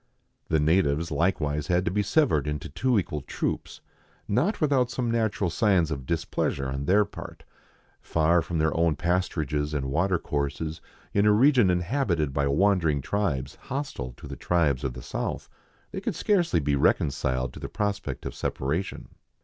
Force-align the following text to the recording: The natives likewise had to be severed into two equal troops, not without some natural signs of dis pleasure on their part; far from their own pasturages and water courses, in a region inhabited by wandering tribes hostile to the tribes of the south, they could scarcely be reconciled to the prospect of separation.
The 0.47 0.59
natives 0.59 1.11
likewise 1.11 1.67
had 1.67 1.85
to 1.85 1.91
be 1.91 2.01
severed 2.01 2.47
into 2.47 2.69
two 2.69 2.97
equal 2.97 3.21
troops, 3.21 3.81
not 4.27 4.59
without 4.59 4.89
some 4.89 5.11
natural 5.11 5.51
signs 5.51 5.91
of 5.91 6.07
dis 6.07 6.25
pleasure 6.25 6.67
on 6.67 6.85
their 6.85 7.05
part; 7.05 7.43
far 8.01 8.41
from 8.41 8.57
their 8.57 8.75
own 8.75 8.95
pasturages 8.95 9.75
and 9.75 9.91
water 9.91 10.17
courses, 10.17 10.81
in 11.13 11.27
a 11.27 11.31
region 11.31 11.69
inhabited 11.69 12.33
by 12.33 12.47
wandering 12.47 12.99
tribes 12.99 13.53
hostile 13.65 14.13
to 14.17 14.27
the 14.27 14.35
tribes 14.35 14.83
of 14.83 14.93
the 14.93 15.03
south, 15.03 15.47
they 15.91 16.01
could 16.01 16.15
scarcely 16.15 16.59
be 16.59 16.75
reconciled 16.75 17.53
to 17.53 17.59
the 17.59 17.69
prospect 17.69 18.25
of 18.25 18.33
separation. 18.33 19.07